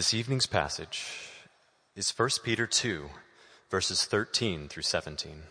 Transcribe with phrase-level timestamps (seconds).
[0.00, 1.04] This evening's passage
[1.94, 3.10] is 1 Peter 2,
[3.68, 5.42] verses 13 through 17.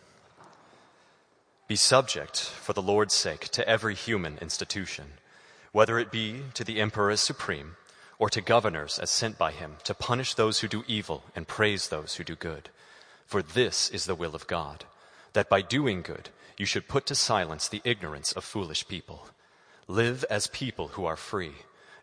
[1.68, 5.06] Be subject, for the Lord's sake, to every human institution,
[5.72, 7.76] whether it be to the emperor as supreme,
[8.18, 11.90] or to governors as sent by him, to punish those who do evil and praise
[11.90, 12.70] those who do good.
[13.28, 14.86] For this is the will of God,
[15.34, 19.28] that by doing good you should put to silence the ignorance of foolish people.
[19.88, 21.54] Live as people who are free,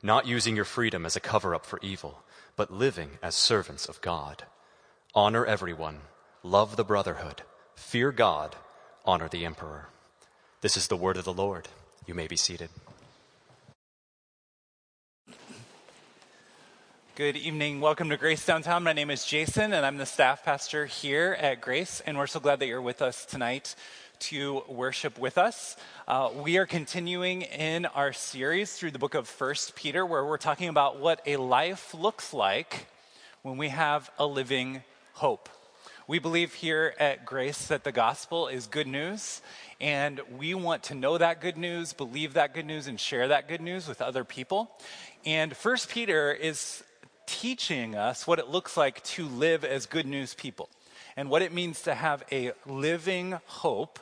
[0.00, 2.22] not using your freedom as a cover up for evil
[2.56, 4.44] but living as servants of God.
[5.14, 6.00] Honor everyone,
[6.42, 7.42] love the brotherhood,
[7.74, 8.56] fear God,
[9.04, 9.88] honor the emperor.
[10.62, 11.68] This is the word of the Lord.
[12.06, 12.70] You may be seated.
[17.14, 17.80] Good evening.
[17.80, 18.82] Welcome to Grace Downtown.
[18.82, 22.40] My name is Jason, and I'm the staff pastor here at Grace, and we're so
[22.40, 23.74] glad that you're with us tonight
[24.20, 25.76] to worship with us.
[26.08, 30.38] Uh, we are continuing in our series through the book of First Peter, where we're
[30.38, 32.86] talking about what a life looks like
[33.42, 35.48] when we have a living hope.
[36.08, 39.42] We believe here at Grace that the gospel is good news,
[39.80, 43.48] and we want to know that good news, believe that good news, and share that
[43.48, 44.70] good news with other people.
[45.24, 46.84] And First Peter is
[47.26, 50.68] teaching us what it looks like to live as good news people
[51.16, 53.98] and what it means to have a living hope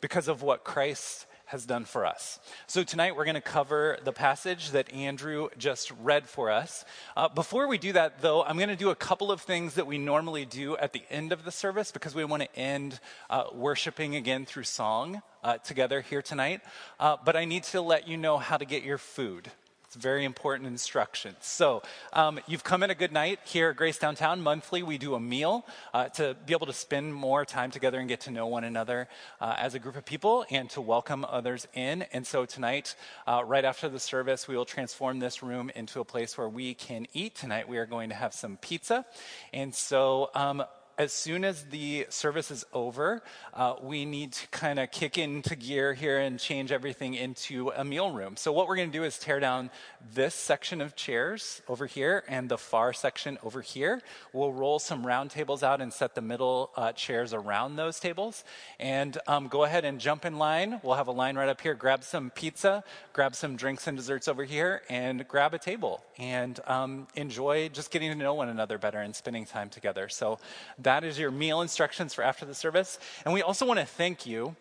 [0.00, 2.40] because of what Christ has done for us.
[2.66, 6.84] So, tonight we're going to cover the passage that Andrew just read for us.
[7.16, 9.86] Uh, before we do that, though, I'm going to do a couple of things that
[9.86, 12.98] we normally do at the end of the service because we want to end
[13.30, 16.62] uh, worshiping again through song uh, together here tonight.
[16.98, 19.50] Uh, but I need to let you know how to get your food
[19.96, 21.36] very important instructions.
[21.40, 24.40] So, um, you've come in a good night here at Grace Downtown.
[24.40, 28.08] Monthly, we do a meal uh, to be able to spend more time together and
[28.08, 29.08] get to know one another
[29.40, 32.02] uh, as a group of people and to welcome others in.
[32.12, 32.94] And so, tonight,
[33.26, 36.74] uh, right after the service, we will transform this room into a place where we
[36.74, 37.34] can eat.
[37.34, 39.04] Tonight, we are going to have some pizza.
[39.52, 40.62] And so, um,
[40.98, 45.54] as soon as the service is over, uh, we need to kind of kick into
[45.54, 48.36] gear here and change everything into a meal room.
[48.36, 49.70] So, what we're going to do is tear down
[50.14, 54.00] this section of chairs over here and the far section over here.
[54.32, 58.44] We'll roll some round tables out and set the middle uh, chairs around those tables.
[58.80, 60.80] And um, go ahead and jump in line.
[60.82, 61.74] We'll have a line right up here.
[61.74, 62.82] Grab some pizza,
[63.12, 67.90] grab some drinks and desserts over here, and grab a table and um, enjoy just
[67.90, 70.08] getting to know one another better and spending time together.
[70.08, 70.38] So,
[70.86, 73.00] that is your meal instructions for after the service.
[73.24, 74.54] And we also want to thank you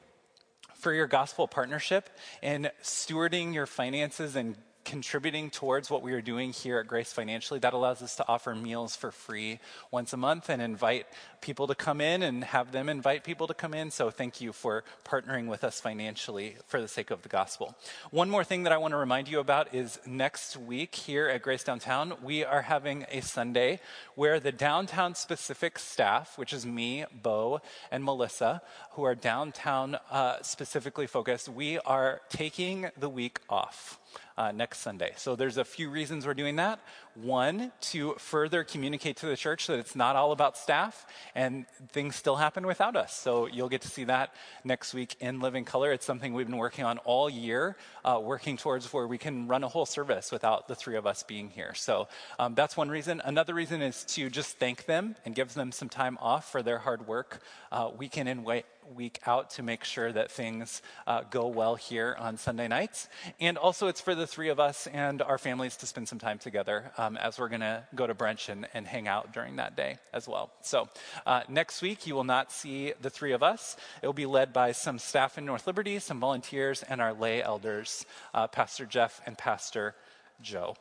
[0.73, 2.09] for your gospel partnership
[2.41, 7.59] and stewarding your finances and contributing towards what we are doing here at Grace financially,
[7.59, 9.59] that allows us to offer meals for free
[9.91, 11.07] once a month and invite
[11.41, 13.91] people to come in and have them invite people to come in.
[13.91, 17.75] So thank you for partnering with us financially for the sake of the gospel.
[18.11, 21.41] One more thing that I want to remind you about is next week here at
[21.41, 23.79] Grace Downtown, we are having a Sunday
[24.13, 30.37] where the downtown specific staff, which is me, Bo, and Melissa, who are downtown uh,
[30.41, 33.99] specifically focused, we are taking the week off
[34.37, 35.13] uh, next Sunday.
[35.17, 36.79] So there's a few reasons we're doing that.
[37.15, 42.15] One, to further communicate to the church that it's not all about staff and things
[42.17, 43.13] still happen without us.
[43.13, 44.33] So you'll get to see that
[44.65, 45.93] next week in Living Color.
[45.93, 49.63] It's something we've been working on all year, uh, working towards where we can run
[49.63, 51.73] a whole service without the three of us being here.
[51.73, 53.21] So um, that's one reason.
[53.23, 56.79] Another reason is to just thank them and give them some time off for their
[56.79, 58.45] hard work uh, week in and
[58.93, 63.07] week out to make sure that things uh, go well here on Sunday nights.
[63.39, 66.37] And also, it's for the three of us and our families to spend some time
[66.37, 69.75] together um, as we're going to go to brunch and, and, hang out during that
[69.75, 70.51] day as well.
[70.61, 70.89] So,
[71.25, 73.77] uh, next week, you will not see the three of us.
[74.01, 77.43] It will be led by some staff in North Liberty, some volunteers, and our lay
[77.43, 79.95] elders, uh, Pastor Jeff and Pastor
[80.41, 80.75] Joe.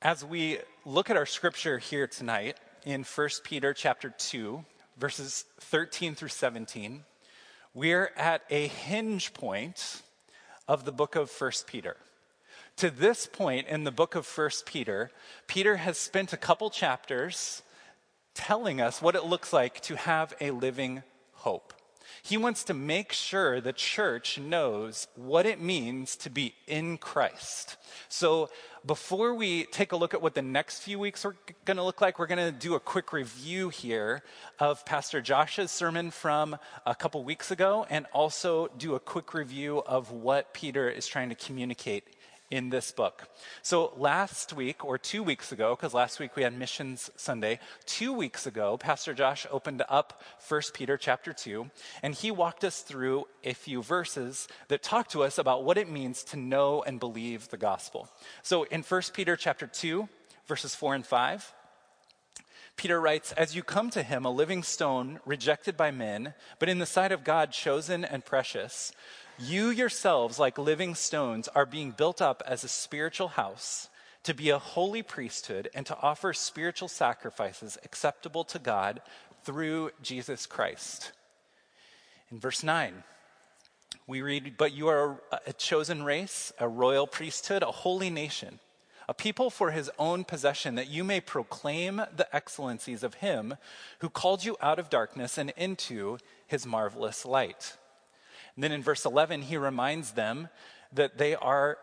[0.00, 4.64] As we look at our scripture here tonight in 1 Peter chapter 2,
[4.98, 7.04] verses 13 through 17,
[7.72, 10.02] we're at a hinge point
[10.68, 11.96] of the book of 1 Peter.
[12.78, 15.12] To this point in the book of 1 Peter,
[15.46, 17.62] Peter has spent a couple chapters
[18.34, 21.04] telling us what it looks like to have a living
[21.34, 21.72] hope.
[22.22, 27.76] He wants to make sure the church knows what it means to be in Christ.
[28.08, 28.50] So,
[28.84, 32.00] before we take a look at what the next few weeks are going to look
[32.00, 34.22] like, we're going to do a quick review here
[34.58, 39.78] of Pastor Josh's sermon from a couple weeks ago and also do a quick review
[39.86, 42.04] of what Peter is trying to communicate
[42.54, 43.26] in this book.
[43.62, 48.12] So, last week, or two weeks ago, because last week we had Missions Sunday, two
[48.12, 51.68] weeks ago, Pastor Josh opened up 1 Peter chapter 2,
[52.04, 55.90] and he walked us through a few verses that talk to us about what it
[55.90, 58.08] means to know and believe the gospel.
[58.44, 60.08] So, in 1 Peter chapter 2,
[60.46, 61.52] verses 4 and 5.
[62.76, 66.78] Peter writes, As you come to him, a living stone rejected by men, but in
[66.78, 68.92] the sight of God chosen and precious,
[69.38, 73.88] you yourselves, like living stones, are being built up as a spiritual house
[74.22, 79.02] to be a holy priesthood and to offer spiritual sacrifices acceptable to God
[79.44, 81.12] through Jesus Christ.
[82.30, 83.04] In verse 9,
[84.06, 88.60] we read, But you are a chosen race, a royal priesthood, a holy nation
[89.08, 93.56] a people for his own possession, that you may proclaim the excellencies of him
[93.98, 97.76] who called you out of darkness and into his marvelous light.
[98.56, 100.48] And then in verse 11, he reminds them
[100.92, 101.78] that they are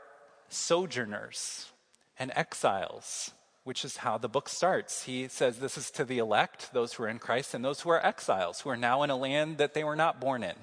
[0.50, 1.72] sojourners
[2.18, 3.32] and exiles,
[3.64, 5.04] which is how the book starts.
[5.04, 7.90] He says this is to the elect, those who are in Christ, and those who
[7.90, 10.56] are exiles, who are now in a land that they were not born in.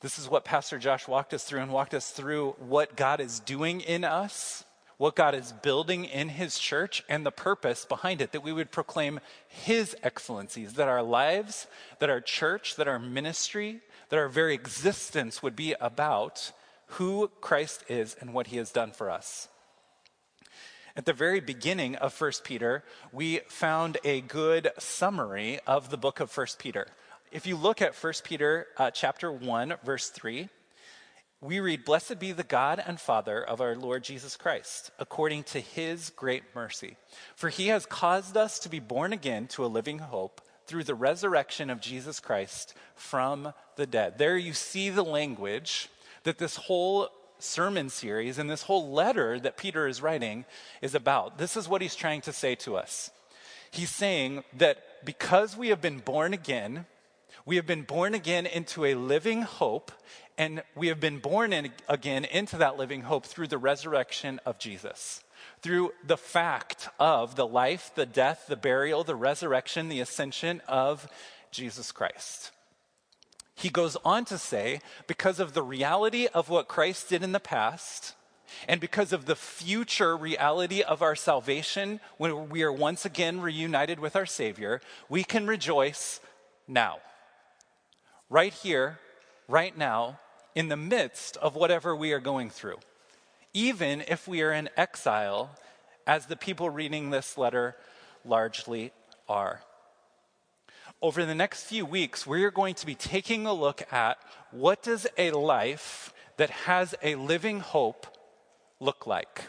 [0.00, 3.40] This is what Pastor Josh walked us through and walked us through what God is
[3.40, 4.64] doing in us,
[4.98, 8.70] what God is building in his church, and the purpose behind it that we would
[8.70, 11.66] proclaim his excellencies, that our lives,
[12.00, 13.80] that our church, that our ministry,
[14.10, 16.52] that our very existence would be about
[16.92, 19.48] who Christ is and what he has done for us.
[20.96, 26.18] At the very beginning of 1 Peter, we found a good summary of the book
[26.18, 26.88] of 1 Peter
[27.30, 30.48] if you look at 1 Peter uh, chapter 1, verse 3,
[31.40, 35.60] we read, Blessed be the God and Father of our Lord Jesus Christ, according to
[35.60, 36.96] his great mercy.
[37.36, 40.94] For he has caused us to be born again to a living hope through the
[40.94, 44.18] resurrection of Jesus Christ from the dead.
[44.18, 45.88] There you see the language
[46.24, 47.08] that this whole
[47.38, 50.44] sermon series and this whole letter that Peter is writing
[50.82, 51.38] is about.
[51.38, 53.10] This is what he's trying to say to us.
[53.70, 56.86] He's saying that because we have been born again,
[57.46, 59.92] we have been born again into a living hope,
[60.38, 64.58] and we have been born in, again into that living hope through the resurrection of
[64.58, 65.22] Jesus.
[65.60, 71.08] Through the fact of the life, the death, the burial, the resurrection, the ascension of
[71.50, 72.52] Jesus Christ.
[73.56, 77.40] He goes on to say, because of the reality of what Christ did in the
[77.40, 78.14] past,
[78.68, 83.98] and because of the future reality of our salvation, when we are once again reunited
[83.98, 86.20] with our Savior, we can rejoice
[86.68, 86.98] now
[88.30, 88.98] right here,
[89.48, 90.18] right now,
[90.54, 92.78] in the midst of whatever we are going through.
[93.54, 95.50] Even if we are in exile,
[96.06, 97.76] as the people reading this letter
[98.24, 98.92] largely
[99.28, 99.60] are.
[101.00, 104.18] Over the next few weeks, we're going to be taking a look at
[104.50, 108.06] what does a life that has a living hope
[108.80, 109.42] look like?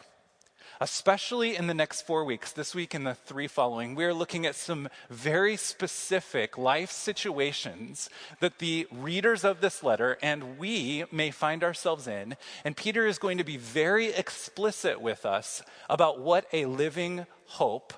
[0.80, 4.46] Especially in the next four weeks, this week and the three following, we are looking
[4.46, 8.10] at some very specific life situations
[8.40, 12.36] that the readers of this letter and we may find ourselves in.
[12.64, 17.94] And Peter is going to be very explicit with us about what a living hope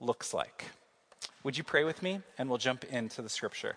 [0.00, 0.64] looks like.
[1.44, 2.20] Would you pray with me?
[2.38, 3.76] And we'll jump into the scripture.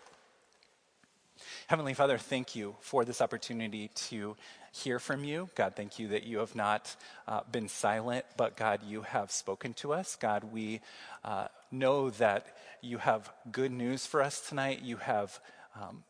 [1.68, 4.36] Heavenly Father, thank you for this opportunity to
[4.72, 5.50] hear from you.
[5.56, 6.96] God, thank you that you have not
[7.28, 10.16] uh, been silent, but God, you have spoken to us.
[10.16, 10.82] God, we
[11.24, 14.84] uh, know that you have good news for us tonight.
[14.84, 15.40] You have
[15.82, 16.04] um,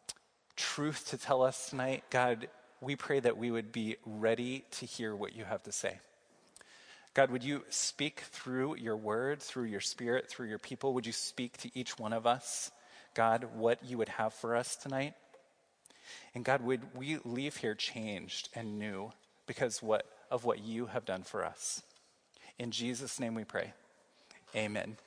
[0.58, 2.04] truth to tell us tonight.
[2.10, 2.50] God,
[2.82, 6.00] we pray that we would be ready to hear what you have to say.
[7.14, 10.94] God, would you speak through your word, through your spirit, through your people?
[10.96, 12.72] Would you speak to each one of us,
[13.14, 15.14] God, what you would have for us tonight?
[16.34, 19.12] And God, would we leave here changed and new
[19.48, 21.82] because what, of what you have done for us?
[22.58, 23.74] In Jesus' name we pray.
[24.56, 24.98] Amen.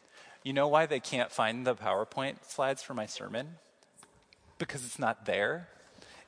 [0.43, 3.57] You know why they can't find the PowerPoint slides for my sermon?
[4.59, 5.69] Because it's not there,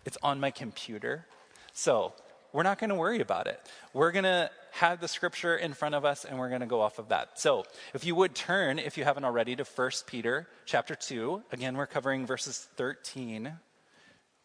[0.05, 1.27] it's on my computer.
[1.73, 2.15] So
[2.53, 3.61] we're not going to worry about it.
[3.93, 6.81] We're going to have the scripture in front of us and we're going to go
[6.81, 7.39] off of that.
[7.39, 11.43] So, if you would turn if you haven't already to 1 Peter chapter 2.
[11.53, 13.53] Again, we're covering verses 13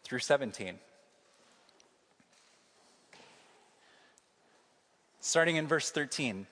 [0.06, 0.78] through 17.
[5.18, 6.46] Starting in verse 13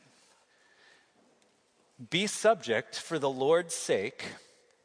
[2.10, 4.24] Be subject for the Lord's sake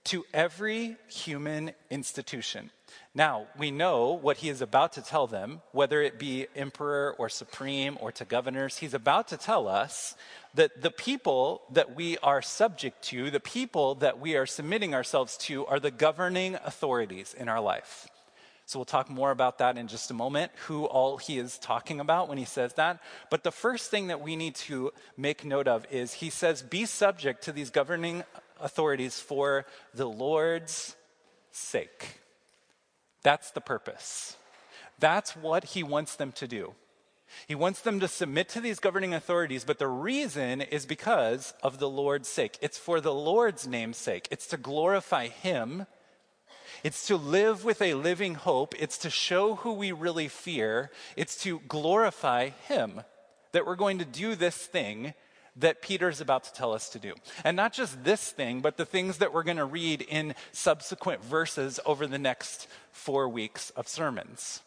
[0.05, 2.69] to every human institution.
[3.15, 7.27] Now, we know what he is about to tell them, whether it be emperor or
[7.27, 8.77] supreme or to governors.
[8.77, 10.15] He's about to tell us
[10.53, 15.37] that the people that we are subject to, the people that we are submitting ourselves
[15.37, 18.07] to, are the governing authorities in our life.
[18.69, 21.99] So we'll talk more about that in just a moment, who all he is talking
[21.99, 23.01] about when he says that.
[23.31, 26.85] But the first thing that we need to make note of is he says, be
[26.85, 28.23] subject to these governing
[28.59, 30.95] authorities for the Lord's
[31.51, 32.19] sake.
[33.23, 34.37] That's the purpose.
[34.99, 36.75] That's what he wants them to do.
[37.47, 41.79] He wants them to submit to these governing authorities, but the reason is because of
[41.79, 42.59] the Lord's sake.
[42.61, 44.27] It's for the Lord's name's sake.
[44.29, 45.87] It's to glorify Him.
[46.83, 48.73] It's to live with a living hope.
[48.79, 50.91] It's to show who we really fear.
[51.15, 53.01] It's to glorify Him
[53.51, 55.13] that we're going to do this thing
[55.55, 57.15] that Peter's about to tell us to do.
[57.43, 61.23] And not just this thing, but the things that we're going to read in subsequent
[61.23, 64.61] verses over the next four weeks of sermons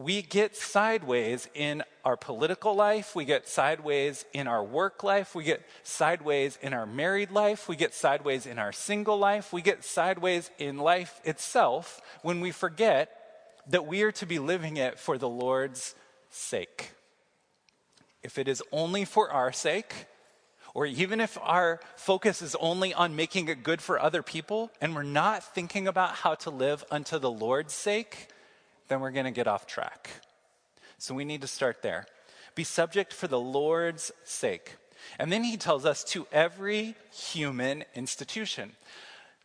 [0.00, 5.44] we get sideways in our political life, we get sideways in our work life, we
[5.44, 9.84] get sideways in our married life, we get sideways in our single life, we get
[9.84, 13.10] sideways in life itself when we forget
[13.68, 15.94] that we are to be living it for the Lord's
[16.30, 16.92] sake.
[18.22, 20.06] If it is only for our sake,
[20.72, 24.94] or even if our focus is only on making it good for other people and
[24.94, 28.28] we're not thinking about how to live unto the Lord's sake,
[28.90, 30.10] then we're going to get off track.
[30.98, 32.06] So we need to start there.
[32.54, 34.76] Be subject for the Lord's sake.
[35.18, 38.72] And then he tells us to every human institution.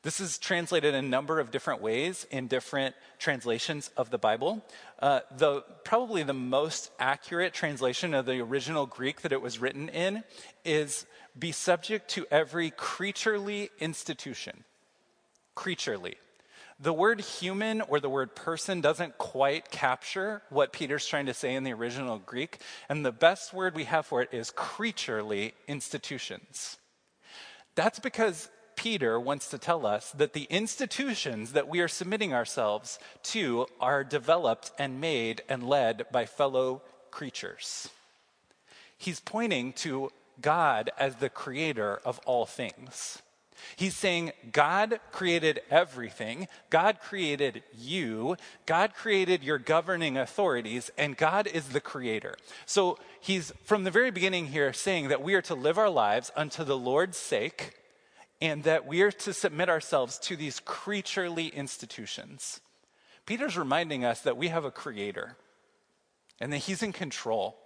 [0.02, 4.66] This is translated in a number of different ways in different translations of the Bible.
[5.00, 9.90] Uh, the, probably the most accurate translation of the original Greek that it was written
[9.90, 10.24] in
[10.64, 11.06] is
[11.38, 14.64] be subject to every creaturely institution.
[15.54, 16.16] Creaturely.
[16.80, 21.56] The word human or the word person doesn't quite capture what Peter's trying to say
[21.56, 26.78] in the original Greek, and the best word we have for it is creaturely institutions.
[27.76, 33.00] That's because Peter wants to tell us that the institutions that we are submitting ourselves
[33.24, 37.90] to are developed and made and led by fellow creatures.
[38.98, 43.22] He's pointing to God as the creator of all things.
[43.76, 46.48] He's saying God created everything.
[46.70, 48.36] God created you.
[48.66, 52.36] God created your governing authorities, and God is the creator.
[52.66, 56.32] So he's from the very beginning here saying that we are to live our lives
[56.36, 57.78] unto the Lord's sake
[58.42, 62.60] and that we are to submit ourselves to these creaturely institutions.
[63.26, 65.36] Peter's reminding us that we have a creator
[66.40, 67.58] and that he's in control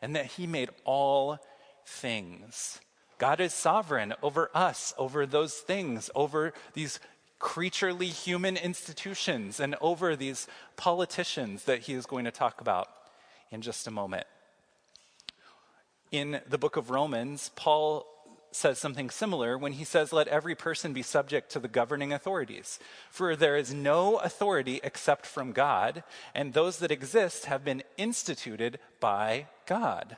[0.00, 1.38] and that he made all
[1.86, 2.80] things.
[3.22, 6.98] God is sovereign over us, over those things, over these
[7.38, 12.88] creaturely human institutions, and over these politicians that he is going to talk about
[13.52, 14.26] in just a moment.
[16.10, 18.08] In the book of Romans, Paul
[18.50, 22.80] says something similar when he says, Let every person be subject to the governing authorities.
[23.08, 26.02] For there is no authority except from God,
[26.34, 30.16] and those that exist have been instituted by God.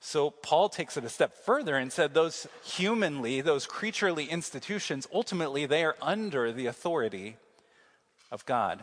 [0.00, 5.66] So Paul takes it a step further and said those humanly, those creaturely institutions, ultimately
[5.66, 7.36] they are under the authority
[8.32, 8.82] of God.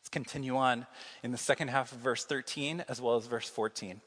[0.00, 0.86] Let's continue on
[1.24, 4.00] in the second half of verse 13 as well as verse 14.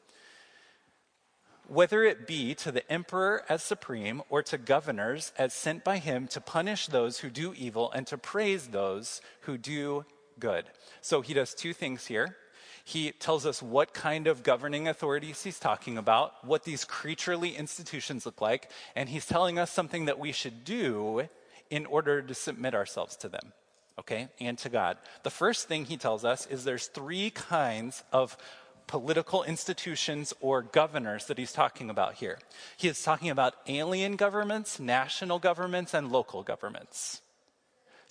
[1.68, 6.28] Whether it be to the emperor as supreme or to governors as sent by him
[6.30, 10.06] to punish those who do evil and to praise those who do
[10.40, 10.66] good.
[11.02, 12.38] So he does two things here.
[12.84, 18.25] He tells us what kind of governing authorities he's talking about, what these creaturely institutions
[18.25, 21.30] look like, and he's telling us something that we should do
[21.70, 23.54] in order to submit ourselves to them,
[23.98, 24.98] okay, and to God.
[25.24, 28.38] The first thing he tells us is there's three kinds of
[28.86, 32.38] political institutions or governors that he's talking about here.
[32.78, 37.23] He is talking about alien governments, national governments, and local governments.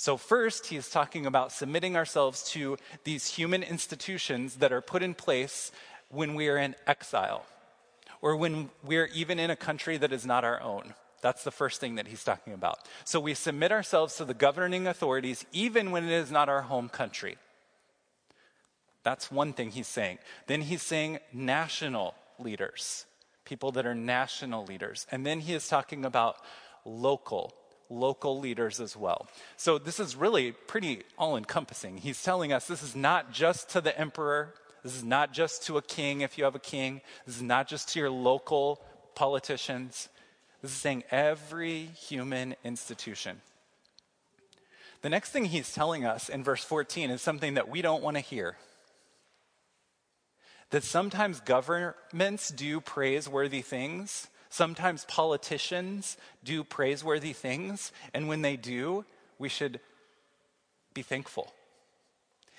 [0.03, 5.01] So, first, he is talking about submitting ourselves to these human institutions that are put
[5.01, 5.71] in place
[6.09, 7.47] when we are in exile
[8.21, 10.95] or when we're even in a country that is not our own.
[11.21, 12.81] That's the first thing that he's talking about.
[13.05, 16.89] So, we submit ourselves to the governing authorities even when it is not our home
[16.89, 17.37] country.
[19.05, 20.19] That's one thing he's saying.
[20.49, 23.07] Then he's saying national leaders,
[23.45, 25.07] people that are national leaders.
[25.13, 26.39] And then he is talking about
[26.85, 27.55] local
[27.93, 29.29] local leaders as well.
[29.57, 31.99] So this is really pretty all encompassing.
[31.99, 35.77] He's telling us this is not just to the emperor, this is not just to
[35.77, 38.81] a king if you have a king, this is not just to your local
[39.15, 40.09] politicians.
[40.61, 43.41] This is saying every human institution.
[45.03, 48.17] The next thing he's telling us in verse 14 is something that we don't want
[48.17, 48.57] to hear.
[50.71, 59.07] That sometimes governments do praiseworthy things, Sometimes politicians do praiseworthy things, and when they do,
[59.39, 59.81] we should
[60.93, 61.55] be thankful.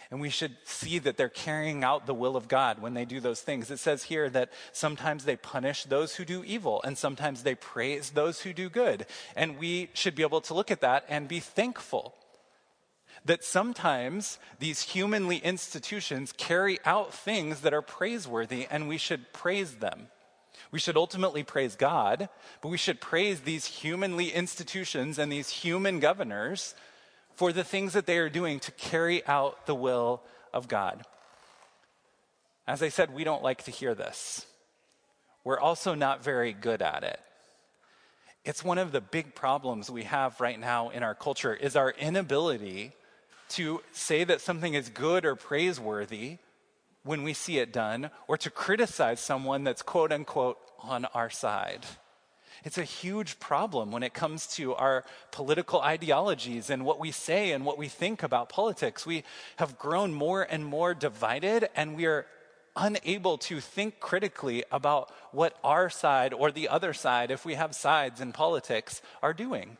[0.09, 3.19] And we should see that they're carrying out the will of God when they do
[3.19, 3.69] those things.
[3.69, 8.09] It says here that sometimes they punish those who do evil, and sometimes they praise
[8.09, 9.05] those who do good.
[9.35, 12.15] And we should be able to look at that and be thankful
[13.23, 19.75] that sometimes these humanly institutions carry out things that are praiseworthy and we should praise
[19.75, 20.07] them.
[20.72, 22.29] We should ultimately praise God,
[22.62, 26.75] but we should praise these humanly institutions and these human governors
[27.36, 30.22] for the things that they are doing to carry out the will
[30.53, 31.03] of God.
[32.67, 34.45] As I said, we don't like to hear this.
[35.43, 37.19] We're also not very good at it.
[38.45, 41.91] It's one of the big problems we have right now in our culture is our
[41.91, 42.93] inability
[43.50, 46.38] to say that something is good or praiseworthy
[47.03, 51.86] when we see it done or to criticize someone that's quote unquote on our side.
[52.63, 57.51] It's a huge problem when it comes to our political ideologies and what we say
[57.51, 59.05] and what we think about politics.
[59.05, 59.24] We
[59.57, 62.25] have grown more and more divided, and we are
[62.75, 67.75] unable to think critically about what our side or the other side, if we have
[67.75, 69.77] sides in politics, are doing.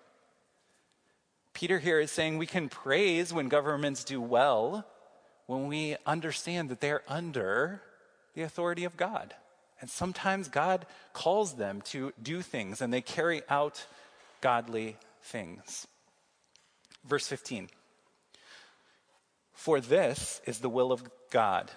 [1.54, 4.86] Peter here is saying we can praise when governments do well
[5.54, 7.82] when we understand that they're under
[8.34, 9.34] the authority of God.
[9.80, 13.86] And sometimes God calls them to do things and they carry out
[14.42, 15.88] godly things.
[17.06, 17.70] Verse 15
[19.54, 21.72] For this is the will of God,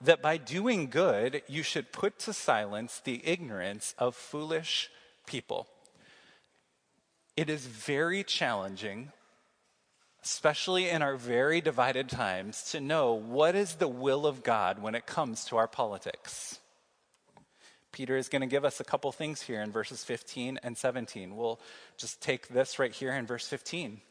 [0.00, 4.90] that by doing good you should put to silence the ignorance of foolish
[5.26, 5.66] people.
[7.36, 9.12] It is very challenging,
[10.28, 14.94] especially in our very divided times, to know what is the will of God when
[14.94, 16.60] it comes to our politics.
[17.92, 21.34] Peter is going to give us a couple things here in verses 15 and 17.
[21.34, 21.58] We'll
[21.96, 24.02] just take this right here in verse 15.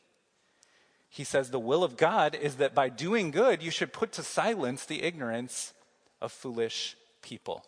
[1.08, 4.24] He says, The will of God is that by doing good, you should put to
[4.24, 5.72] silence the ignorance
[6.20, 7.64] of foolish people.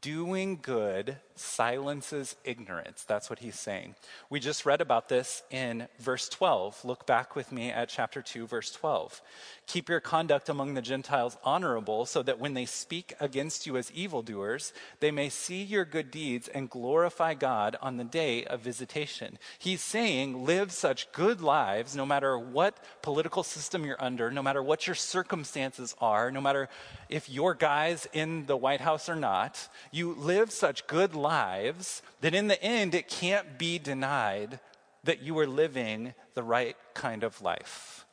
[0.00, 3.04] Doing good silences ignorance.
[3.04, 3.94] That's what he's saying.
[4.30, 6.84] We just read about this in verse 12.
[6.84, 9.20] Look back with me at chapter 2, verse 12.
[9.66, 13.92] Keep your conduct among the Gentiles honorable, so that when they speak against you as
[13.92, 19.38] evildoers, they may see your good deeds and glorify God on the day of visitation.
[19.58, 24.62] He's saying, live such good lives, no matter what political system you're under, no matter
[24.62, 26.68] what your circumstances are, no matter
[27.08, 29.68] if your guys in the White House or not.
[29.90, 34.60] You live such good lives that in the end it can't be denied
[35.04, 38.04] that you are living the right kind of life.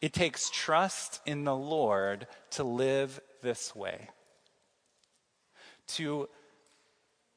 [0.00, 4.08] It takes trust in the Lord to live this way,
[5.88, 6.28] to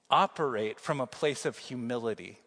[0.10, 2.40] operate from a place of humility,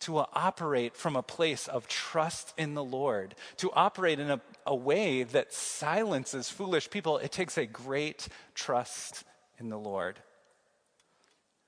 [0.00, 4.40] to uh, operate from a place of trust in the Lord, to operate in a,
[4.66, 7.18] a way that silences foolish people.
[7.18, 9.24] It takes a great trust
[9.58, 10.18] in the Lord.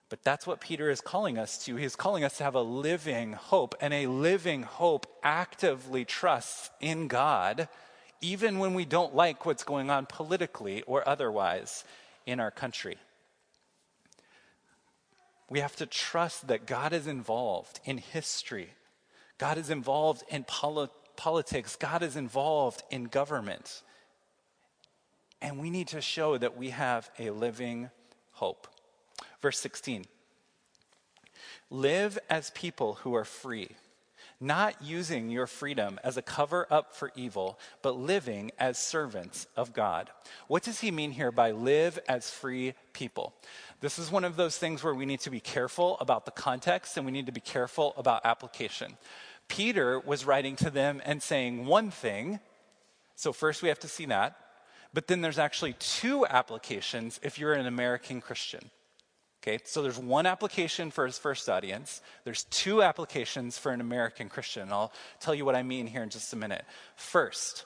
[0.08, 1.76] But that's what Peter is calling us to.
[1.76, 7.06] He's calling us to have a living hope, and a living hope actively trusts in
[7.06, 7.68] God,
[8.20, 11.84] even when we don't like what's going on politically or otherwise
[12.26, 12.98] in our country.
[15.50, 18.70] We have to trust that God is involved in history,
[19.36, 23.82] God is involved in poli- politics, God is involved in government.
[25.42, 27.90] And we need to show that we have a living
[28.32, 28.68] hope.
[29.42, 30.04] Verse 16
[31.70, 33.70] Live as people who are free,
[34.40, 39.72] not using your freedom as a cover up for evil, but living as servants of
[39.72, 40.10] God.
[40.48, 43.34] What does he mean here by live as free people?
[43.80, 46.96] This is one of those things where we need to be careful about the context
[46.96, 48.98] and we need to be careful about application.
[49.48, 52.40] Peter was writing to them and saying one thing.
[53.16, 54.36] So, first we have to see that.
[54.92, 58.70] But then there's actually two applications if you're an American Christian.
[59.42, 62.02] Okay, so there's one application for his first audience.
[62.24, 64.70] There's two applications for an American Christian.
[64.70, 66.64] I'll tell you what I mean here in just a minute.
[66.94, 67.64] First,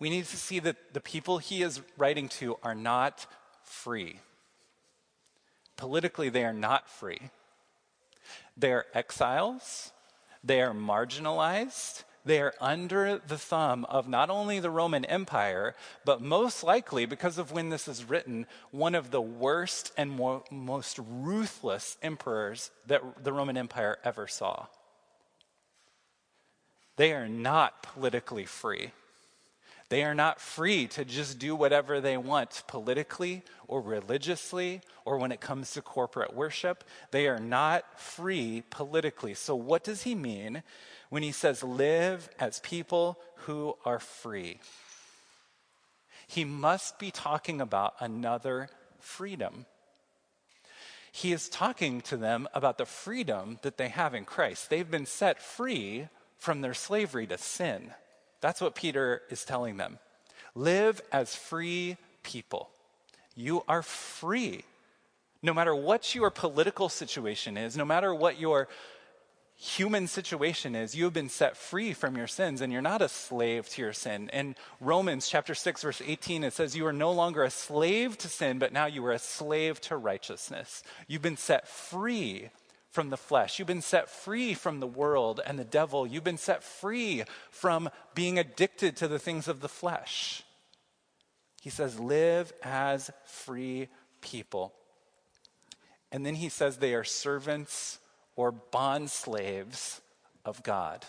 [0.00, 3.26] we need to see that the people he is writing to are not
[3.62, 4.18] free.
[5.76, 7.30] Politically, they are not free.
[8.56, 9.92] They are exiles,
[10.42, 16.22] they are marginalized, they are under the thumb of not only the Roman Empire, but
[16.22, 20.98] most likely, because of when this is written, one of the worst and more, most
[20.98, 24.66] ruthless emperors that the Roman Empire ever saw.
[26.96, 28.92] They are not politically free.
[29.94, 35.30] They are not free to just do whatever they want politically or religiously or when
[35.30, 36.82] it comes to corporate worship.
[37.12, 39.34] They are not free politically.
[39.34, 40.64] So, what does he mean
[41.10, 44.58] when he says, live as people who are free.
[46.26, 49.64] He must be talking about another freedom.
[51.12, 54.70] He is talking to them about the freedom that they have in Christ.
[54.70, 57.92] They've been set free from their slavery to sin.
[58.44, 59.98] That's what Peter is telling them.
[60.54, 62.68] Live as free people.
[63.34, 64.64] You are free.
[65.42, 68.68] No matter what your political situation is, no matter what your
[69.56, 73.08] human situation is you have been set free from your sins and you're not a
[73.08, 74.28] slave to your sin.
[74.30, 78.28] In Romans chapter 6 verse 18 it says you are no longer a slave to
[78.28, 80.82] sin but now you are a slave to righteousness.
[81.08, 82.50] You've been set free
[82.94, 83.58] from the flesh.
[83.58, 86.06] You've been set free from the world and the devil.
[86.06, 90.44] You've been set free from being addicted to the things of the flesh.
[91.60, 93.88] He says live as free
[94.20, 94.72] people.
[96.12, 97.98] And then he says they are servants
[98.36, 100.00] or bond slaves
[100.44, 101.04] of God.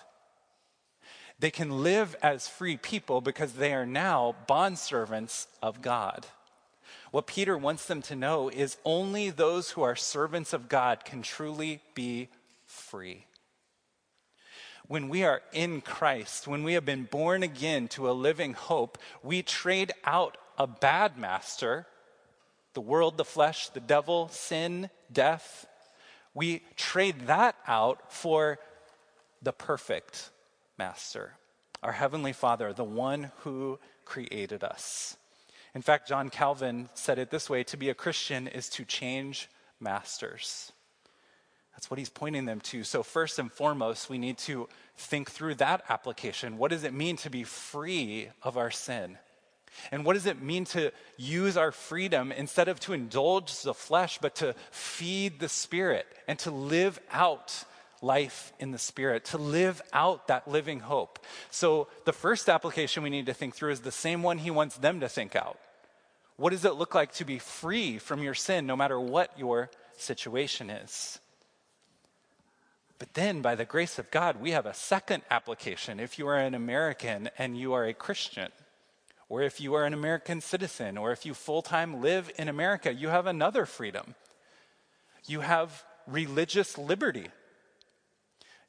[1.37, 6.25] They can live as free people because they are now bond servants of God.
[7.15, 11.21] What Peter wants them to know is only those who are servants of God can
[11.21, 12.27] truly be
[12.65, 13.25] free.
[14.87, 18.97] When we are in Christ, when we have been born again to a living hope,
[19.23, 21.87] we trade out a bad master,
[22.73, 25.65] the world, the flesh, the devil, sin, death,
[26.33, 28.59] we trade that out for
[29.41, 30.31] the perfect
[30.77, 31.31] master,
[31.81, 35.15] our Heavenly Father, the one who created us.
[35.75, 39.49] In fact, John Calvin said it this way to be a Christian is to change
[39.81, 40.71] masters.
[41.73, 42.85] That's what he's pointing them to.
[42.85, 46.57] So, first and foremost, we need to think through that application.
[46.57, 49.17] What does it mean to be free of our sin?
[49.91, 54.17] And what does it mean to use our freedom instead of to indulge the flesh,
[54.21, 57.65] but to feed the spirit and to live out
[58.01, 61.19] life in the spirit, to live out that living hope?
[61.51, 64.77] So, the first application we need to think through is the same one he wants
[64.77, 65.59] them to think out.
[66.37, 69.69] What does it look like to be free from your sin, no matter what your
[69.97, 71.19] situation is?
[72.99, 75.99] But then, by the grace of God, we have a second application.
[75.99, 78.51] If you are an American and you are a Christian,
[79.27, 82.93] or if you are an American citizen, or if you full time live in America,
[82.93, 84.15] you have another freedom.
[85.27, 87.27] You have religious liberty.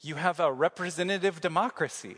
[0.01, 2.17] You have a representative democracy.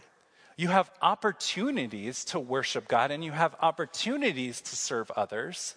[0.59, 5.77] You have opportunities to worship God and you have opportunities to serve others.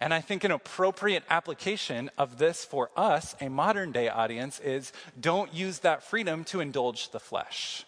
[0.00, 4.94] And I think an appropriate application of this for us, a modern day audience, is
[5.20, 7.84] don't use that freedom to indulge the flesh.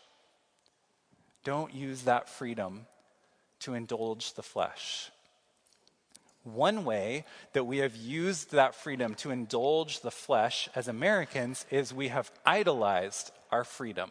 [1.45, 2.85] Don't use that freedom
[3.61, 5.11] to indulge the flesh.
[6.43, 11.95] One way that we have used that freedom to indulge the flesh as Americans is
[11.95, 14.11] we have idolized our freedom.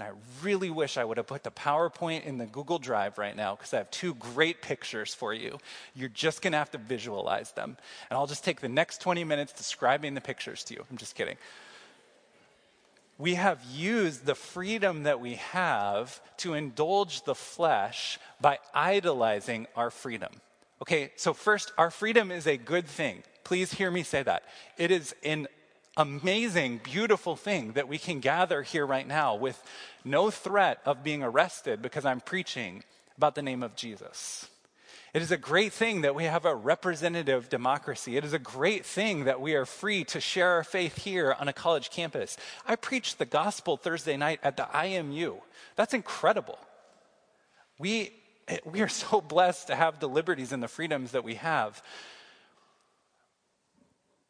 [0.00, 3.36] And I really wish I would have put the PowerPoint in the Google Drive right
[3.36, 5.58] now because I have two great pictures for you.
[5.94, 7.76] You're just going to have to visualize them.
[8.08, 10.84] And I'll just take the next 20 minutes describing the pictures to you.
[10.90, 11.36] I'm just kidding
[13.18, 19.90] we have used the freedom that we have to indulge the flesh by idolizing our
[19.90, 20.32] freedom.
[20.80, 23.22] Okay, so first, our freedom is a good thing.
[23.44, 24.44] Please hear me say that.
[24.78, 25.48] It is an
[26.00, 29.62] amazing, beautiful thing that we can gather here right now with
[30.02, 32.84] no threat of being arrested because I'm preaching
[33.18, 34.48] about the name of Jesus.
[35.12, 38.16] It is a great thing that we have a representative democracy.
[38.16, 41.48] It is a great thing that we are free to share our faith here on
[41.48, 42.38] a college campus.
[42.66, 45.38] I preached the gospel Thursday night at the IMU.
[45.76, 46.58] That's incredible.
[47.78, 48.12] We,
[48.64, 51.82] we are so blessed to have the liberties and the freedoms that we have.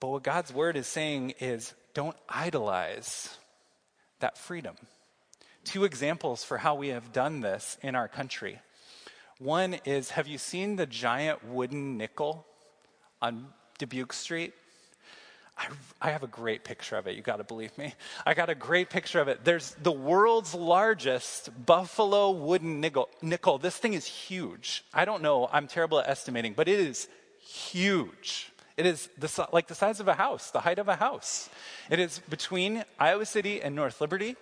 [0.00, 3.36] But what God's word is saying is don't idolize
[4.20, 4.76] that freedom.
[5.64, 8.60] Two examples for how we have done this in our country.
[9.38, 12.46] One is have you seen the giant wooden nickel
[13.20, 14.54] on Dubuque Street?
[16.00, 17.16] I, have a great picture of it.
[17.16, 17.94] You got to believe me.
[18.24, 19.44] I got a great picture of it.
[19.44, 23.10] There's the world's largest buffalo wooden nickel.
[23.20, 23.58] nickel.
[23.58, 24.84] This thing is huge.
[24.94, 25.48] I don't know.
[25.52, 27.08] I'm terrible at estimating, but it is
[27.40, 28.50] huge.
[28.80, 31.48] It is the, like the size of a house, the height of a house.
[31.90, 34.36] It is between Iowa City and North Liberty,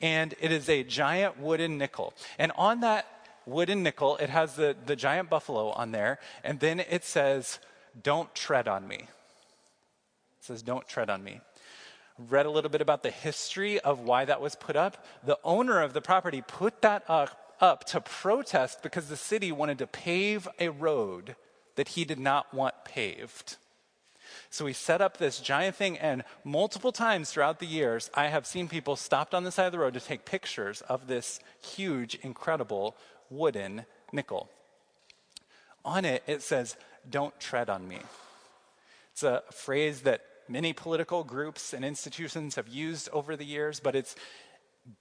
[0.00, 2.12] and it is a giant wooden nickel.
[2.38, 3.06] And on that
[3.46, 4.16] wooden nickel.
[4.16, 6.18] It has the, the giant buffalo on there.
[6.44, 7.58] And then it says,
[8.02, 8.96] Don't tread on me.
[8.96, 9.08] It
[10.40, 11.40] says, Don't tread on me.
[12.18, 15.04] Read a little bit about the history of why that was put up.
[15.24, 19.78] The owner of the property put that up, up to protest because the city wanted
[19.78, 21.36] to pave a road
[21.76, 23.56] that he did not want paved.
[24.50, 28.46] So we set up this giant thing, and multiple times throughout the years, I have
[28.46, 32.14] seen people stopped on the side of the road to take pictures of this huge,
[32.22, 32.96] incredible
[33.30, 34.48] wooden nickel.
[35.84, 36.76] On it, it says,
[37.08, 37.98] Don't tread on me.
[39.12, 43.96] It's a phrase that many political groups and institutions have used over the years, but
[43.96, 44.16] it's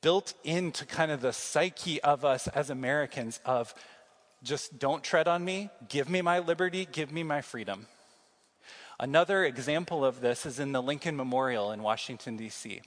[0.02, 3.74] built into kind of the psyche of us as Americans of
[4.44, 7.88] just don't tread on me, give me my liberty, give me my freedom.
[9.00, 12.82] Another example of this is in the Lincoln Memorial in Washington, D.C.,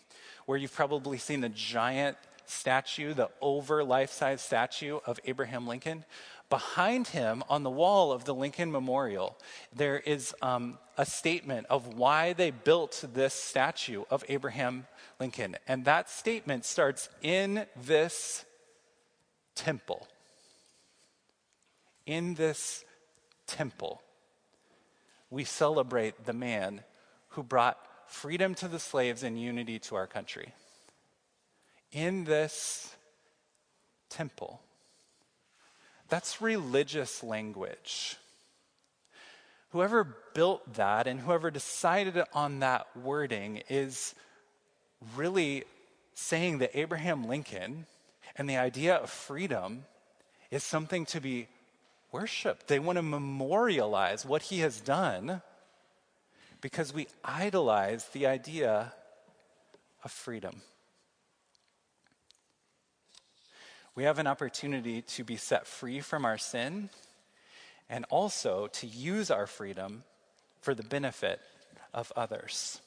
[0.46, 2.16] where you've probably seen the giant
[2.46, 6.04] statue, the over life size statue of Abraham Lincoln.
[6.48, 9.36] Behind him on the wall of the Lincoln Memorial,
[9.74, 14.86] there is um, a statement of why they built this statue of Abraham
[15.20, 15.56] Lincoln.
[15.66, 18.46] And that statement starts in this
[19.54, 20.08] temple.
[22.06, 22.82] In this
[23.46, 24.00] temple,
[25.30, 26.82] we celebrate the man
[27.30, 30.52] who brought freedom to the slaves and unity to our country.
[31.92, 32.94] In this
[34.08, 34.60] temple,
[36.08, 38.16] that's religious language.
[39.70, 44.14] Whoever built that and whoever decided on that wording is
[45.14, 45.64] really
[46.14, 47.86] saying that Abraham Lincoln
[48.36, 49.84] and the idea of freedom
[50.50, 51.48] is something to be
[52.12, 52.68] worshiped.
[52.68, 55.42] They want to memorialize what he has done
[56.60, 58.92] because we idolize the idea
[60.04, 60.62] of freedom.
[63.94, 66.90] We have an opportunity to be set free from our sin
[67.90, 70.04] and also to use our freedom
[70.60, 71.40] for the benefit
[71.92, 72.80] of others.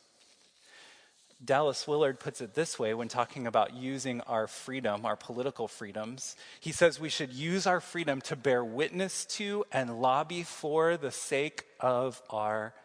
[1.44, 6.36] Dallas Willard puts it this way when talking about using our freedom, our political freedoms.
[6.60, 11.12] He says we should use our freedom to bear witness to and lobby for the
[11.12, 12.76] sake of our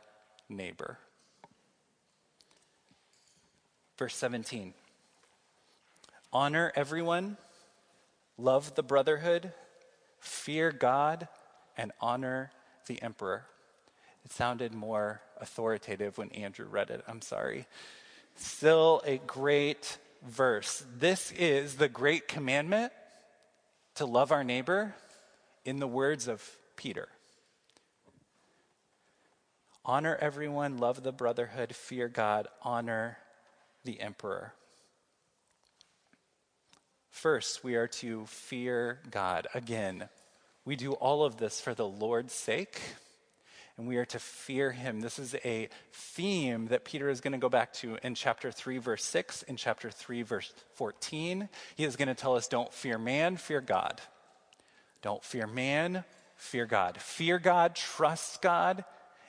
[0.49, 0.99] neighbor.
[3.99, 4.73] Verse 17
[6.33, 7.37] Honor everyone
[8.39, 9.53] love the brotherhood,
[10.19, 11.29] fear God,
[11.77, 12.53] and honor
[12.87, 13.45] the emperor.
[14.25, 17.05] It sounded more authoritative when Andrew read it.
[17.07, 17.67] I'm sorry.
[18.37, 20.85] Still a great verse.
[20.99, 22.93] This is the great commandment
[23.97, 24.95] to love our neighbor
[25.65, 26.43] in the words of
[26.77, 27.09] Peter.
[29.85, 33.19] Honor everyone, love the brotherhood, fear God, honor
[33.85, 34.53] the emperor.
[37.11, 39.47] First, we are to fear God.
[39.55, 40.09] Again,
[40.65, 42.81] we do all of this for the Lord's sake,
[43.79, 45.01] and we are to fear him.
[45.01, 48.79] This is a theme that Peter is going to go back to in chapter 3,
[48.79, 51.49] verse 6, in chapter 3, verse 14.
[51.77, 54.01] He is going to tell us don't fear man, fear God.
[55.03, 56.05] Don't fear man,
[56.37, 56.99] fear God.
[56.99, 58.85] Fear God, trust God.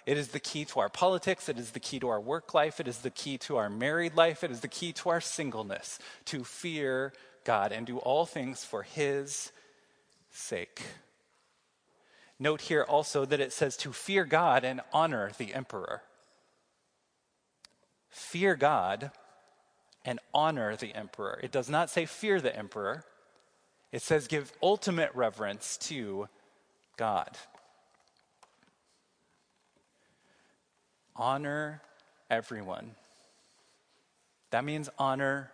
[0.06, 1.50] It is the key to our politics.
[1.50, 2.80] It is the key to our work life.
[2.80, 4.42] It is the key to our married life.
[4.42, 6.00] It is the key to our singleness.
[6.26, 7.12] To fear
[7.44, 9.52] God and do all things for his
[10.32, 10.82] sake.
[12.39, 16.04] Note here also that it says to fear God and honor the emperor.
[18.10, 19.12] Fear God
[20.06, 21.39] and honor the emperor.
[21.41, 23.04] It does not say fear the emperor,
[23.91, 26.28] it says give ultimate reverence to
[26.97, 27.38] God.
[31.15, 31.82] Honor
[32.30, 32.91] everyone.
[34.52, 35.52] That means honor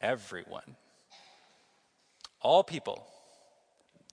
[0.00, 0.76] everyone.
[2.40, 3.06] All people.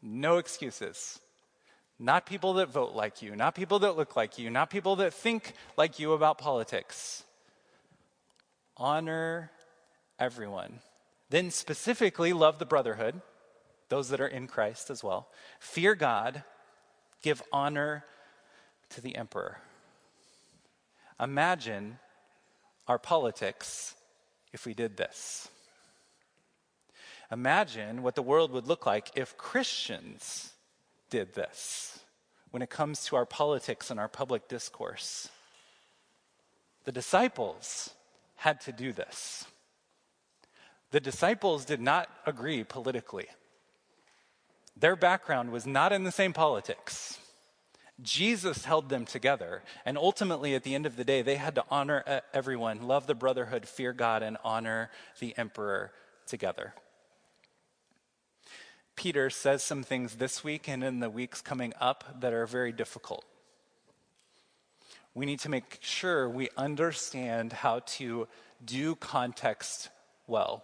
[0.02, 1.20] No excuses.
[2.00, 5.14] Not people that vote like you, not people that look like you, not people that
[5.14, 7.24] think like you about politics.
[8.76, 9.52] Honor
[10.18, 10.80] everyone.
[11.30, 13.22] Then specifically love the brotherhood,
[13.90, 15.28] those that are in Christ as well.
[15.60, 16.44] Fear God,
[17.22, 18.04] give honor
[18.90, 19.60] to the emperor.
[21.20, 22.00] Imagine
[22.88, 23.94] our politics
[24.52, 25.50] if we did this.
[27.32, 30.52] Imagine what the world would look like if Christians
[31.10, 32.00] did this
[32.52, 35.30] when it comes to our politics and our public discourse.
[36.84, 37.92] The disciples
[38.36, 39.46] had to do this.
[40.92, 43.28] The disciples did not agree politically.
[44.76, 47.18] Their background was not in the same politics.
[48.02, 49.62] Jesus held them together.
[49.86, 53.16] And ultimately, at the end of the day, they had to honor everyone, love the
[53.16, 54.90] brotherhood, fear God, and honor
[55.20, 55.92] the emperor
[56.26, 56.74] together.
[59.02, 62.72] Peter says some things this week and in the weeks coming up that are very
[62.72, 63.26] difficult.
[65.16, 68.28] We need to make sure we understand how to
[68.64, 69.90] do context
[70.28, 70.64] well.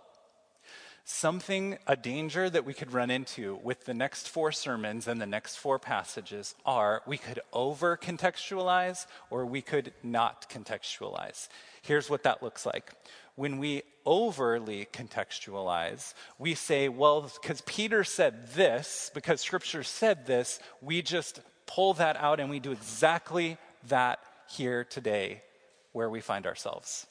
[1.03, 5.25] Something, a danger that we could run into with the next four sermons and the
[5.25, 11.47] next four passages are we could over contextualize or we could not contextualize.
[11.81, 12.91] Here's what that looks like.
[13.37, 20.59] When we overly contextualize, we say, well, because Peter said this, because scripture said this,
[20.81, 23.57] we just pull that out and we do exactly
[23.89, 24.19] that
[24.49, 25.43] here today
[25.91, 27.05] where we find ourselves.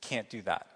[0.00, 0.66] Can't do that.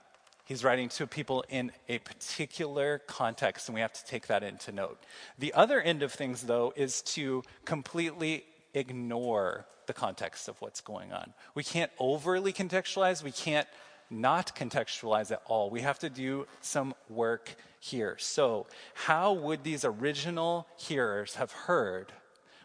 [0.44, 4.70] He's writing to people in a particular context, and we have to take that into
[4.70, 5.02] note.
[5.38, 11.12] The other end of things, though, is to completely ignore the context of what's going
[11.12, 11.34] on.
[11.54, 13.66] We can't overly contextualize, we can't
[14.11, 15.70] not contextualize at all.
[15.70, 18.16] We have to do some work here.
[18.18, 22.12] So, how would these original hearers have heard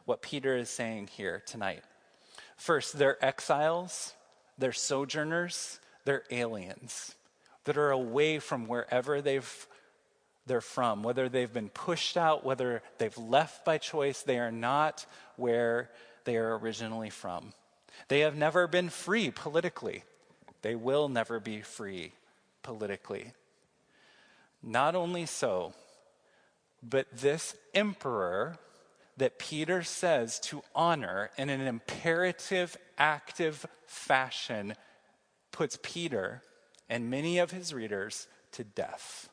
[0.05, 1.83] what Peter is saying here tonight?
[2.57, 4.13] First, they're exiles,
[4.57, 7.15] they're sojourners, they're aliens
[7.65, 9.67] that are away from wherever they've
[10.47, 15.05] they're from, whether they've been pushed out, whether they've left by choice, they are not
[15.37, 15.89] where
[16.23, 17.53] they are originally from.
[18.09, 20.03] They have never been free politically.
[20.65, 22.13] They will never be free
[22.63, 23.33] politically.
[24.63, 25.75] Not only so,
[26.81, 28.57] but this emperor
[29.15, 34.73] that Peter says to honor in an imperative, active fashion
[35.51, 36.41] puts Peter
[36.89, 39.29] and many of his readers to death.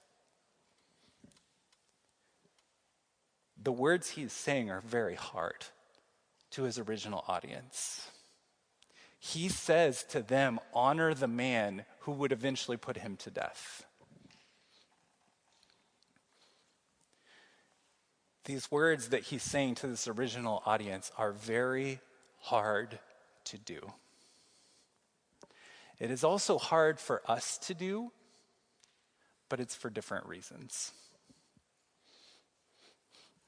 [3.57, 5.65] The words he's saying are very hard
[6.51, 8.12] to his original audience.
[9.25, 13.87] He says to them, Honor the man who would eventually put him to death.
[18.47, 22.01] These words that he's saying to this original audience are very
[22.41, 22.99] hard
[23.45, 23.93] to do.
[26.01, 28.11] It is also hard for us to do,
[29.49, 30.91] but it's for different reasons.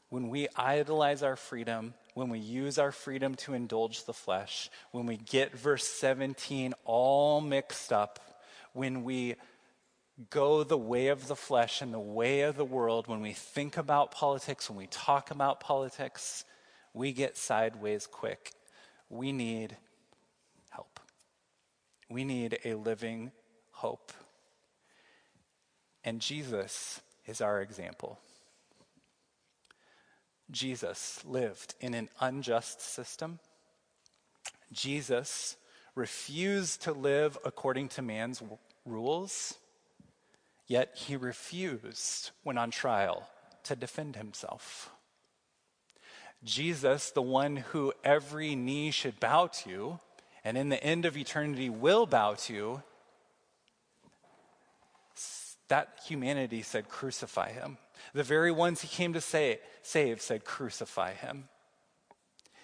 [0.09, 5.07] When we idolize our freedom, when we use our freedom to indulge the flesh, when
[5.07, 8.21] we get verse 17 all mixed up,
[8.73, 9.35] when we
[10.31, 13.77] go the way of the flesh and the way of the world, when we think
[13.77, 16.45] about politics, when we talk about politics,
[16.93, 18.53] we get sideways quick.
[19.09, 19.77] We need
[20.71, 21.01] help.
[22.09, 23.33] we need a living
[23.73, 24.13] hope.
[26.05, 28.19] And Jesus is our example.
[30.51, 33.39] Jesus lived in an unjust system.
[34.73, 35.57] Jesus
[35.95, 38.43] refused to live according to man's
[38.85, 39.55] rules,
[40.67, 43.29] yet he refused, when on trial,
[43.65, 44.91] to defend himself.
[46.43, 49.99] Jesus, the one who every knee should bow to,
[50.45, 52.83] and in the end of eternity will bow to,
[55.69, 57.79] that humanity said, Crucify him.
[58.13, 61.49] The very ones he came to say, save said, Crucify him.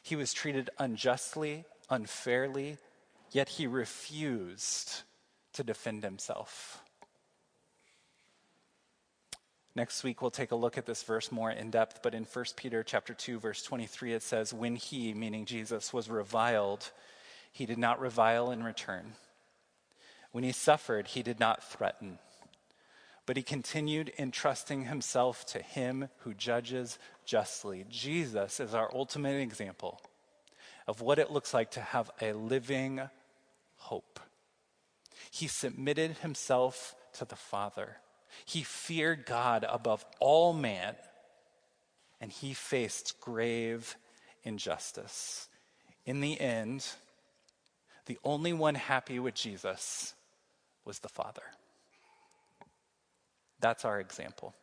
[0.03, 2.79] He was treated unjustly, unfairly,
[3.31, 5.03] yet he refused
[5.53, 6.83] to defend himself.
[9.77, 12.45] Next week we'll take a look at this verse more in depth, but in 1
[12.57, 16.90] Peter chapter 2 verse 23 it says when he meaning Jesus was reviled
[17.53, 19.12] he did not revile in return.
[20.33, 22.19] When he suffered, he did not threaten,
[23.31, 27.85] but he continued entrusting himself to him who judges justly.
[27.88, 30.01] Jesus is our ultimate example
[30.88, 33.01] of what it looks like to have a living
[33.77, 34.19] hope.
[35.31, 37.99] He submitted himself to the Father.
[38.45, 40.97] He feared God above all man,
[42.21, 43.97] and he faced grave
[44.43, 45.47] injustice.
[46.05, 46.85] In the end,
[48.07, 50.14] the only one happy with Jesus
[50.85, 51.45] was the Father.
[53.61, 54.55] That's our example.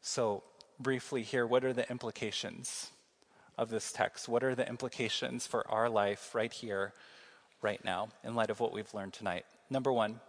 [0.00, 0.42] So,
[0.78, 2.90] briefly here, what are the implications
[3.56, 4.28] of this text?
[4.28, 6.92] What are the implications for our life right here,
[7.62, 9.46] right now, in light of what we've learned tonight?
[9.70, 10.20] Number one,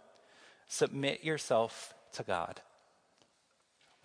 [0.68, 2.60] submit yourself to God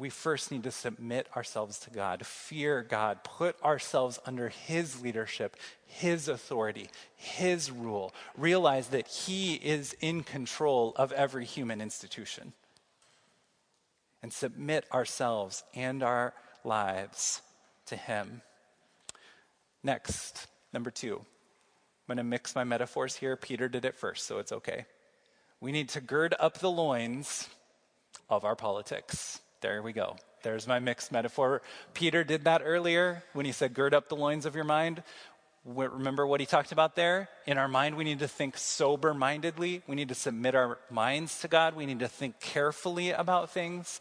[0.02, 5.56] we first need to submit ourselves to God, fear God, put ourselves under His leadership,
[5.86, 12.54] His authority, His rule, realize that He is in control of every human institution,
[14.22, 17.42] and submit ourselves and our lives
[17.88, 18.42] to Him.
[19.84, 23.36] Next, number two, I'm going to mix my metaphors here.
[23.36, 24.86] Peter did it first, so it's okay.
[25.60, 27.48] We need to gird up the loins
[28.30, 29.40] of our politics.
[29.62, 30.16] There we go.
[30.44, 31.62] There's my mixed metaphor.
[31.94, 35.04] Peter did that earlier when he said, Gird up the loins of your mind.
[35.64, 37.30] Remember what he talked about there?
[37.46, 39.84] In our mind, we need to think sober mindedly.
[39.88, 41.76] We need to submit our minds to God.
[41.76, 44.00] We need to think carefully about things.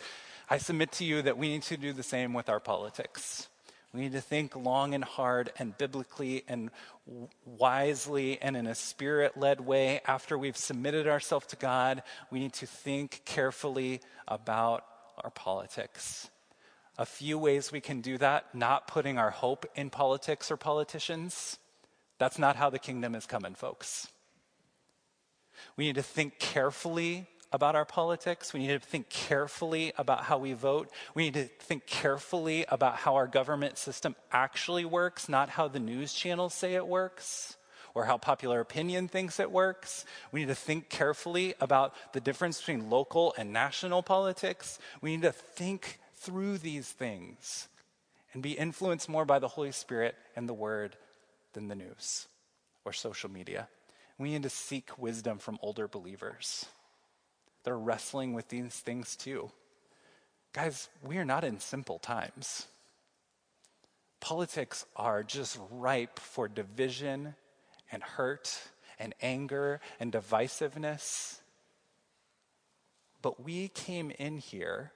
[0.49, 3.49] I submit to you that we need to do the same with our politics.
[3.93, 6.71] We need to think long and hard and biblically and
[7.45, 10.01] wisely and in a spirit led way.
[10.07, 14.85] After we've submitted ourselves to God, we need to think carefully about
[15.23, 16.31] our politics.
[17.01, 21.59] A few ways we can do that not putting our hope in politics or politicians.
[22.19, 24.09] That's not how the kingdom is coming, folks.
[25.79, 28.53] We need to think carefully about our politics.
[28.53, 30.91] We need to think carefully about how we vote.
[31.15, 35.81] We need to think carefully about how our government system actually works, not how the
[35.81, 37.57] news channels say it works
[37.95, 40.05] or how popular opinion thinks it works.
[40.33, 44.79] We need to think carefully about the difference between local and national politics.
[45.01, 47.69] We need to think through these things
[48.33, 50.97] and be influenced more by the Holy Spirit and the Word
[51.53, 52.29] than the news
[52.85, 53.69] or social media.
[54.19, 56.67] We need to seek wisdom from older believers.
[57.65, 59.51] They're wrestling with these things too.
[60.53, 62.67] Guys, we are not in simple times.
[64.21, 67.35] Politics are just ripe for division
[67.91, 68.61] and hurt
[68.99, 71.41] and anger and divisiveness.
[73.23, 74.93] But we came in here,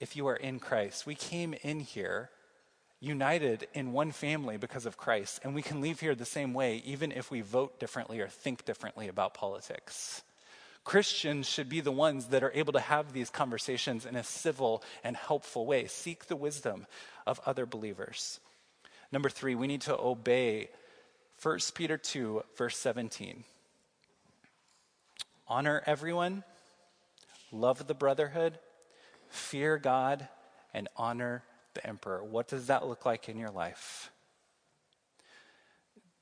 [0.00, 2.30] if you are in Christ, we came in here
[3.00, 6.82] united in one family because of Christ, and we can leave here the same way
[6.84, 10.22] even if we vote differently or think differently about politics.
[10.84, 14.82] Christians should be the ones that are able to have these conversations in a civil
[15.04, 15.86] and helpful way.
[15.86, 16.86] Seek the wisdom
[17.26, 18.40] of other believers.
[19.12, 20.70] Number three, we need to obey
[21.42, 23.44] 1 Peter 2, verse 17.
[25.46, 26.42] Honor everyone,
[27.52, 28.58] love the brotherhood,
[29.28, 30.28] fear God,
[30.74, 31.42] and honor
[31.74, 32.22] the emperor.
[32.22, 34.10] What does that look like in your life?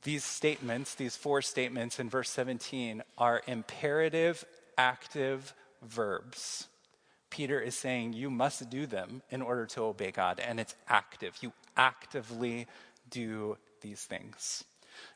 [0.03, 4.45] These statements, these four statements in verse 17, are imperative,
[4.79, 5.53] active
[5.83, 6.69] verbs.
[7.29, 11.37] Peter is saying you must do them in order to obey God, and it's active.
[11.41, 12.67] You actively
[13.11, 14.65] do these things.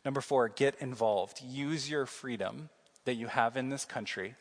[0.04, 1.40] Number four, get involved.
[1.42, 2.68] Use your freedom
[3.04, 4.34] that you have in this country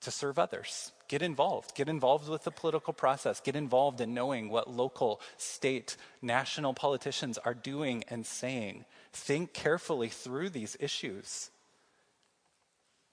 [0.00, 0.92] to serve others.
[1.08, 1.74] Get involved.
[1.74, 3.40] Get involved with the political process.
[3.40, 8.84] Get involved in knowing what local, state, national politicians are doing and saying.
[9.12, 11.50] Think carefully through these issues.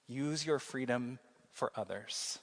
[0.06, 1.18] Use your freedom
[1.52, 2.38] for others.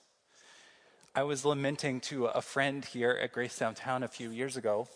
[1.15, 4.87] I was lamenting to a friend here at Grace Downtown a few years ago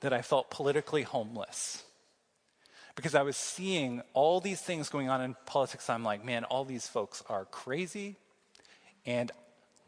[0.00, 1.84] that I felt politically homeless
[2.94, 5.90] because I was seeing all these things going on in politics.
[5.90, 8.16] I'm like, man, all these folks are crazy.
[9.06, 9.30] And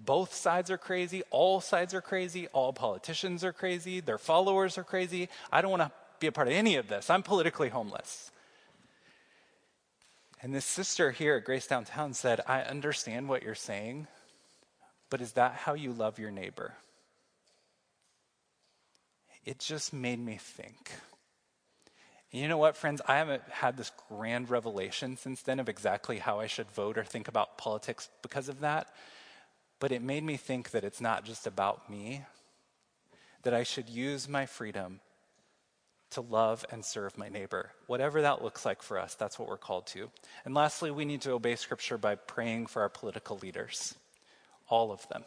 [0.00, 4.84] both sides are crazy, all sides are crazy, all politicians are crazy, their followers are
[4.84, 5.28] crazy.
[5.50, 7.10] I don't want to be a part of any of this.
[7.10, 8.30] I'm politically homeless.
[10.40, 14.06] And this sister here at Grace Downtown said, I understand what you're saying,
[15.10, 16.74] but is that how you love your neighbor?
[19.44, 20.92] It just made me think.
[22.32, 23.00] And you know what, friends?
[23.06, 27.04] I haven't had this grand revelation since then of exactly how I should vote or
[27.04, 28.88] think about politics because of that.
[29.80, 32.24] But it made me think that it's not just about me,
[33.44, 35.00] that I should use my freedom
[36.10, 37.70] to love and serve my neighbor.
[37.86, 40.10] Whatever that looks like for us, that's what we're called to.
[40.44, 43.94] And lastly, we need to obey Scripture by praying for our political leaders,
[44.68, 45.24] all of them.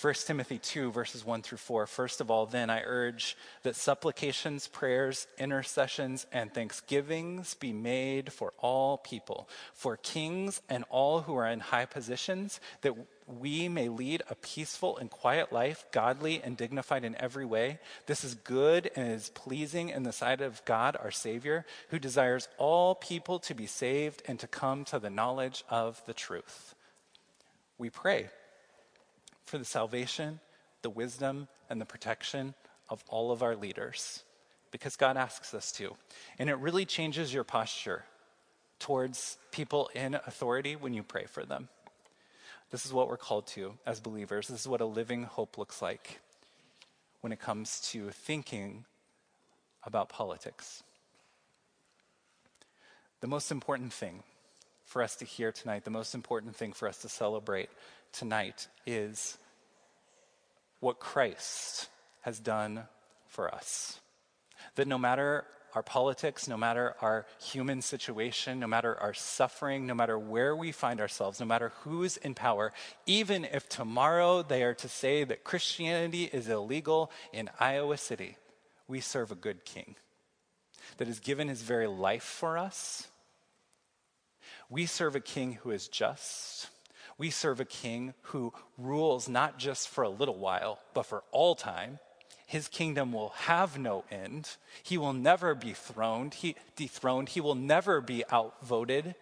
[0.00, 1.86] 1 Timothy 2, verses 1 through 4.
[1.86, 8.54] First of all, then I urge that supplications, prayers, intercessions, and thanksgivings be made for
[8.60, 12.94] all people, for kings and all who are in high positions, that
[13.26, 17.78] we may lead a peaceful and quiet life, godly and dignified in every way.
[18.06, 22.48] This is good and is pleasing in the sight of God, our Savior, who desires
[22.56, 26.74] all people to be saved and to come to the knowledge of the truth.
[27.76, 28.30] We pray
[29.50, 30.40] for the salvation,
[30.82, 32.54] the wisdom, and the protection
[32.88, 34.22] of all of our leaders
[34.70, 35.94] because God asks us to.
[36.38, 38.04] And it really changes your posture
[38.78, 41.68] towards people in authority when you pray for them.
[42.70, 44.48] This is what we're called to as believers.
[44.48, 46.20] This is what a living hope looks like
[47.20, 48.84] when it comes to thinking
[49.84, 50.82] about politics.
[53.20, 54.22] The most important thing
[54.84, 57.68] for us to hear tonight, the most important thing for us to celebrate
[58.12, 59.36] tonight is
[60.80, 61.88] what Christ
[62.22, 62.84] has done
[63.26, 64.00] for us.
[64.74, 69.94] That no matter our politics, no matter our human situation, no matter our suffering, no
[69.94, 72.72] matter where we find ourselves, no matter who's in power,
[73.06, 78.36] even if tomorrow they are to say that Christianity is illegal in Iowa City,
[78.88, 79.94] we serve a good king
[80.96, 83.08] that has given his very life for us.
[84.68, 86.68] We serve a king who is just
[87.20, 91.54] we serve a king who rules not just for a little while, but for all
[91.54, 91.98] time.
[92.46, 94.56] His kingdom will have no end.
[94.82, 97.28] He will never be throned, he, dethroned.
[97.28, 99.14] He will never be outvoted.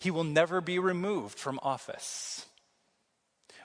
[0.00, 2.46] He will never be removed from office.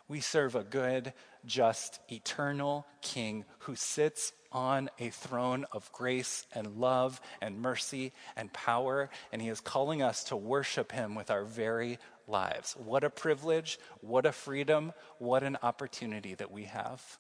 [0.08, 1.14] We serve a good,
[1.44, 8.54] just, eternal king who sits on a throne of grace and love and mercy and
[8.54, 11.98] power, and he is calling us to worship him with our very
[12.28, 12.74] lives.
[12.74, 17.20] What a privilege, what a freedom, what an opportunity that we have.